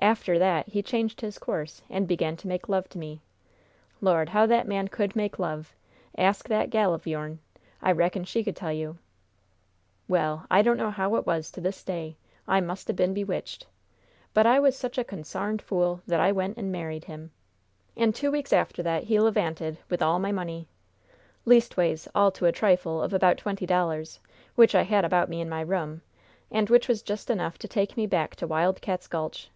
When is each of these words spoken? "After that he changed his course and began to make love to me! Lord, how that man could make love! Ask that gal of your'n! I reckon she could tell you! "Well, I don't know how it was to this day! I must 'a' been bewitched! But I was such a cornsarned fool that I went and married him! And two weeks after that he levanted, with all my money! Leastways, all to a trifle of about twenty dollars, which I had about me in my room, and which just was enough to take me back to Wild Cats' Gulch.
"After 0.00 0.38
that 0.38 0.68
he 0.68 0.82
changed 0.82 1.22
his 1.22 1.38
course 1.38 1.80
and 1.88 2.06
began 2.06 2.36
to 2.36 2.46
make 2.46 2.68
love 2.68 2.90
to 2.90 2.98
me! 2.98 3.22
Lord, 4.02 4.28
how 4.28 4.44
that 4.44 4.66
man 4.68 4.88
could 4.88 5.16
make 5.16 5.38
love! 5.38 5.72
Ask 6.18 6.46
that 6.50 6.68
gal 6.68 6.92
of 6.92 7.06
your'n! 7.06 7.38
I 7.80 7.90
reckon 7.92 8.24
she 8.24 8.44
could 8.44 8.54
tell 8.54 8.70
you! 8.72 8.98
"Well, 10.06 10.44
I 10.50 10.60
don't 10.60 10.76
know 10.76 10.90
how 10.90 11.14
it 11.16 11.26
was 11.26 11.50
to 11.52 11.62
this 11.62 11.82
day! 11.82 12.18
I 12.46 12.60
must 12.60 12.90
'a' 12.90 12.92
been 12.92 13.14
bewitched! 13.14 13.66
But 14.34 14.44
I 14.44 14.60
was 14.60 14.76
such 14.76 14.98
a 14.98 15.04
cornsarned 15.04 15.62
fool 15.62 16.02
that 16.06 16.20
I 16.20 16.32
went 16.32 16.58
and 16.58 16.70
married 16.70 17.04
him! 17.04 17.30
And 17.96 18.14
two 18.14 18.30
weeks 18.30 18.52
after 18.52 18.82
that 18.82 19.04
he 19.04 19.18
levanted, 19.18 19.78
with 19.88 20.02
all 20.02 20.18
my 20.18 20.32
money! 20.32 20.68
Leastways, 21.46 22.08
all 22.14 22.30
to 22.32 22.44
a 22.44 22.52
trifle 22.52 23.00
of 23.02 23.14
about 23.14 23.38
twenty 23.38 23.64
dollars, 23.64 24.20
which 24.54 24.74
I 24.74 24.82
had 24.82 25.06
about 25.06 25.30
me 25.30 25.40
in 25.40 25.48
my 25.48 25.62
room, 25.62 26.02
and 26.50 26.68
which 26.68 26.88
just 26.88 27.08
was 27.08 27.30
enough 27.30 27.56
to 27.56 27.68
take 27.68 27.96
me 27.96 28.06
back 28.06 28.36
to 28.36 28.46
Wild 28.46 28.82
Cats' 28.82 29.06
Gulch. 29.08 29.48